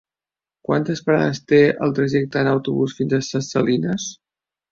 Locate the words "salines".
3.57-4.09